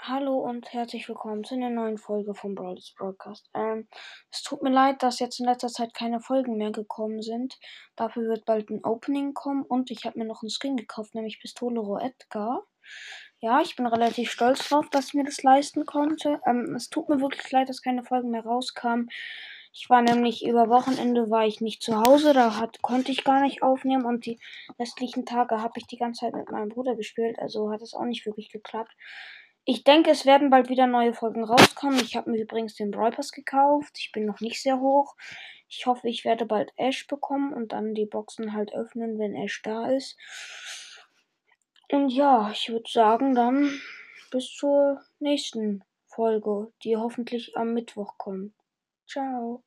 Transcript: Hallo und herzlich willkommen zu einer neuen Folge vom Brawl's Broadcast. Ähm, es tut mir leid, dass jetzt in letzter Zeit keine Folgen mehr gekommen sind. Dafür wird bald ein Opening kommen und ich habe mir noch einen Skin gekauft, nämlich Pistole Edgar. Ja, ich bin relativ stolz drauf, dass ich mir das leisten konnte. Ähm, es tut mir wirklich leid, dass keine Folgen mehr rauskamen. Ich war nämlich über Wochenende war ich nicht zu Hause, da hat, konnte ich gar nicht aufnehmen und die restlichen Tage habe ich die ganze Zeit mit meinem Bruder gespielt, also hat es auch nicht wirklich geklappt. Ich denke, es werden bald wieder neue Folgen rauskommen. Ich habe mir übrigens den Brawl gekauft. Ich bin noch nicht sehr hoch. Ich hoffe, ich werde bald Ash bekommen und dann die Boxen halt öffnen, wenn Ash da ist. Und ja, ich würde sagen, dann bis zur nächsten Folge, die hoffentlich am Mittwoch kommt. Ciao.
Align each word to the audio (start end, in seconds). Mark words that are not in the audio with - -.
Hallo 0.00 0.38
und 0.38 0.72
herzlich 0.72 1.08
willkommen 1.08 1.44
zu 1.44 1.54
einer 1.54 1.70
neuen 1.70 1.98
Folge 1.98 2.34
vom 2.34 2.54
Brawl's 2.54 2.92
Broadcast. 2.98 3.48
Ähm, 3.54 3.88
es 4.30 4.42
tut 4.42 4.62
mir 4.62 4.70
leid, 4.70 5.02
dass 5.02 5.20
jetzt 5.20 5.38
in 5.40 5.46
letzter 5.46 5.68
Zeit 5.68 5.94
keine 5.94 6.20
Folgen 6.20 6.56
mehr 6.56 6.72
gekommen 6.72 7.22
sind. 7.22 7.58
Dafür 7.96 8.28
wird 8.28 8.44
bald 8.44 8.68
ein 8.70 8.84
Opening 8.84 9.34
kommen 9.34 9.62
und 9.62 9.90
ich 9.90 10.04
habe 10.04 10.18
mir 10.18 10.26
noch 10.26 10.42
einen 10.42 10.50
Skin 10.50 10.76
gekauft, 10.76 11.14
nämlich 11.14 11.40
Pistole 11.40 11.80
Edgar. 12.02 12.64
Ja, 13.38 13.62
ich 13.62 13.76
bin 13.76 13.86
relativ 13.86 14.30
stolz 14.30 14.68
drauf, 14.68 14.90
dass 14.90 15.08
ich 15.08 15.14
mir 15.14 15.24
das 15.24 15.42
leisten 15.42 15.86
konnte. 15.86 16.40
Ähm, 16.44 16.74
es 16.74 16.90
tut 16.90 17.08
mir 17.08 17.20
wirklich 17.20 17.50
leid, 17.50 17.68
dass 17.68 17.80
keine 17.80 18.04
Folgen 18.04 18.30
mehr 18.30 18.44
rauskamen. 18.44 19.08
Ich 19.72 19.88
war 19.90 20.02
nämlich 20.02 20.44
über 20.44 20.68
Wochenende 20.68 21.30
war 21.30 21.46
ich 21.46 21.60
nicht 21.60 21.82
zu 21.82 21.96
Hause, 22.00 22.32
da 22.32 22.58
hat, 22.58 22.80
konnte 22.82 23.10
ich 23.10 23.24
gar 23.24 23.40
nicht 23.40 23.62
aufnehmen 23.62 24.04
und 24.04 24.26
die 24.26 24.38
restlichen 24.78 25.24
Tage 25.24 25.60
habe 25.62 25.74
ich 25.78 25.86
die 25.86 25.96
ganze 25.98 26.26
Zeit 26.26 26.34
mit 26.34 26.50
meinem 26.50 26.68
Bruder 26.68 26.94
gespielt, 26.94 27.38
also 27.40 27.72
hat 27.72 27.82
es 27.82 27.94
auch 27.94 28.04
nicht 28.04 28.24
wirklich 28.24 28.50
geklappt. 28.50 28.92
Ich 29.66 29.82
denke, 29.82 30.10
es 30.10 30.26
werden 30.26 30.50
bald 30.50 30.68
wieder 30.68 30.86
neue 30.86 31.14
Folgen 31.14 31.42
rauskommen. 31.42 31.98
Ich 32.00 32.16
habe 32.16 32.30
mir 32.30 32.42
übrigens 32.42 32.74
den 32.74 32.90
Brawl 32.90 33.12
gekauft. 33.32 33.96
Ich 33.98 34.12
bin 34.12 34.26
noch 34.26 34.40
nicht 34.40 34.60
sehr 34.60 34.78
hoch. 34.78 35.16
Ich 35.68 35.86
hoffe, 35.86 36.08
ich 36.08 36.24
werde 36.24 36.44
bald 36.44 36.72
Ash 36.76 37.06
bekommen 37.06 37.54
und 37.54 37.72
dann 37.72 37.94
die 37.94 38.04
Boxen 38.04 38.52
halt 38.52 38.74
öffnen, 38.74 39.18
wenn 39.18 39.34
Ash 39.34 39.62
da 39.62 39.86
ist. 39.90 40.18
Und 41.90 42.10
ja, 42.10 42.50
ich 42.52 42.68
würde 42.68 42.90
sagen, 42.90 43.34
dann 43.34 43.80
bis 44.30 44.52
zur 44.54 45.00
nächsten 45.18 45.82
Folge, 46.06 46.72
die 46.82 46.96
hoffentlich 46.96 47.56
am 47.56 47.72
Mittwoch 47.72 48.18
kommt. 48.18 48.52
Ciao. 49.06 49.62